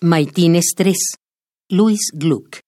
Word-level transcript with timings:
Maitines 0.00 0.74
3. 0.76 0.94
Luis 1.70 2.12
Gluck. 2.14 2.60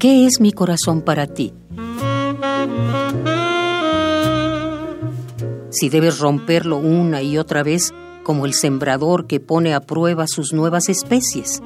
¿Qué 0.00 0.26
es 0.26 0.40
mi 0.40 0.50
corazón 0.50 1.02
para 1.02 1.28
ti? 1.28 1.52
Si 5.70 5.88
debes 5.88 6.18
romperlo 6.18 6.78
una 6.78 7.22
y 7.22 7.38
otra 7.38 7.62
vez 7.62 7.94
como 8.24 8.46
el 8.46 8.54
sembrador 8.54 9.28
que 9.28 9.38
pone 9.38 9.74
a 9.74 9.80
prueba 9.80 10.26
sus 10.26 10.52
nuevas 10.52 10.88
especies. 10.88 11.62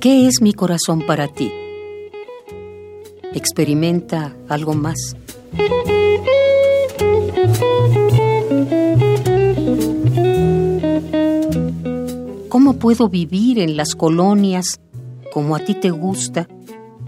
¿Qué 0.00 0.26
es 0.26 0.42
mi 0.42 0.52
corazón 0.52 1.04
para 1.06 1.26
ti? 1.28 1.50
Experimenta 3.32 4.36
algo 4.48 4.74
más. 4.74 5.16
¿Cómo 12.48 12.74
puedo 12.78 13.08
vivir 13.08 13.58
en 13.58 13.76
las 13.76 13.94
colonias 13.94 14.80
como 15.32 15.56
a 15.56 15.60
ti 15.60 15.74
te 15.74 15.90
gusta 15.90 16.46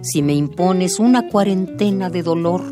si 0.00 0.22
me 0.22 0.34
impones 0.34 0.98
una 0.98 1.28
cuarentena 1.28 2.08
de 2.08 2.22
dolor, 2.22 2.62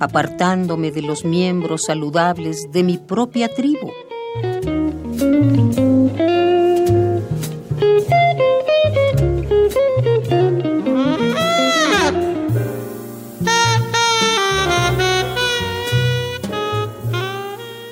apartándome 0.00 0.90
de 0.90 1.02
los 1.02 1.24
miembros 1.24 1.84
saludables 1.86 2.68
de 2.72 2.82
mi 2.82 2.98
propia 2.98 3.48
tribu? 3.54 3.90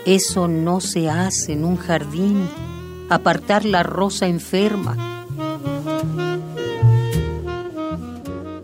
Eso 0.07 0.47
no 0.47 0.81
se 0.81 1.11
hace 1.11 1.55
en 1.55 1.65
un 1.65 1.77
jardín, 1.77 2.49
apartar 3.11 3.65
la 3.65 3.83
rosa 3.83 4.29
enferma. 4.29 4.97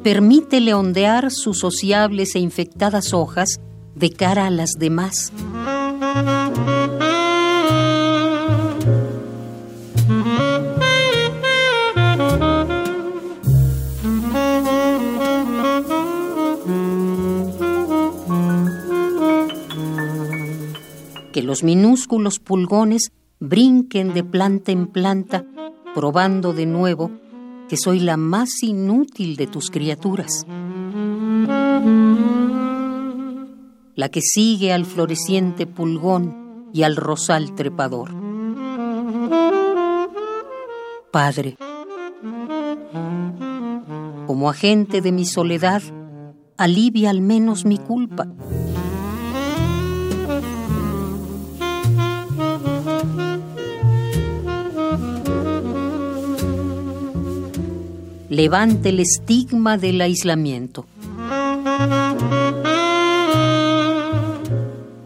Permítele 0.05 0.73
ondear 0.73 1.33
sus 1.33 1.59
sociables 1.59 2.37
e 2.37 2.39
infectadas 2.39 3.13
hojas 3.13 3.61
de 3.97 4.11
cara 4.11 4.47
a 4.47 4.51
las 4.51 4.75
demás. 4.79 5.33
Que 21.33 21.43
los 21.43 21.65
minúsculos 21.65 22.39
pulgones 22.39 23.11
brinquen 23.41 24.15
de 24.15 24.23
planta 24.23 24.71
en 24.71 24.87
planta, 24.87 25.45
probando 25.95 26.53
de 26.53 26.67
nuevo 26.67 27.11
que 27.69 27.77
soy 27.77 28.01
la 28.01 28.17
más 28.17 28.63
inútil 28.63 29.37
de 29.37 29.47
tus 29.47 29.71
criaturas. 29.71 30.47
La 33.95 34.09
que 34.11 34.21
sigue 34.21 34.73
al 34.73 34.85
floreciente 34.85 35.67
pulgón 35.67 36.69
y 36.73 36.83
al 36.83 36.97
rosal 36.97 37.55
trepador. 37.55 38.11
Padre, 41.11 41.57
como 44.27 44.49
agente 44.49 45.01
de 45.01 45.13
mi 45.13 45.25
soledad, 45.25 45.83
alivia 46.57 47.11
al 47.11 47.21
menos 47.21 47.65
mi 47.65 47.79
culpa. 47.79 48.29
Levante 58.33 58.89
el 58.89 59.01
estigma 59.01 59.77
del 59.77 60.01
aislamiento. 60.01 60.87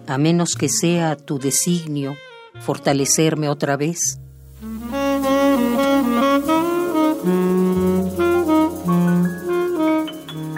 A 0.06 0.16
menos 0.16 0.54
que 0.54 0.69
sea 0.69 1.16
tu 1.16 1.41
designio 1.41 2.16
fortalecerme 2.60 3.48
otra 3.48 3.76
vez. 3.76 4.20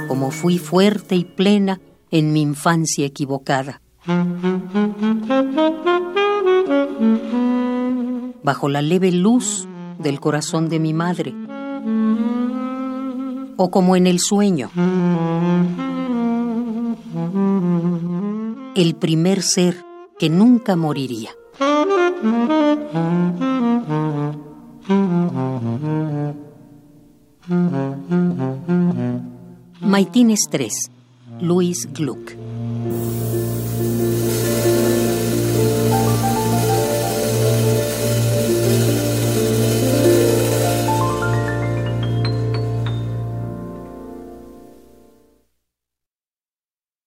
Como 0.07 0.31
fui 0.31 0.59
fuerte 0.59 1.17
y 1.17 1.25
plena 1.25 1.81
en 2.11 2.35
mi 2.35 2.43
infancia 2.43 3.07
equivocada. 3.07 3.81
Bajo 8.43 8.69
la 8.69 8.83
leve 8.83 9.11
luz 9.11 9.67
del 9.99 10.21
corazón 10.21 10.69
de 10.69 10.79
mi 10.79 10.93
madre 10.93 11.48
o 13.59 13.71
como 13.71 13.97
en 13.97 14.07
el 14.07 14.21
sueño. 14.21 14.71
El 18.77 18.95
primer 18.95 19.43
ser 19.43 19.85
que 20.19 20.31
nunca 20.31 20.77
moriría. 20.77 21.31
Maitines 29.81 30.47
3, 30.51 30.73
Luis 31.41 31.89
Gluck. 31.93 32.38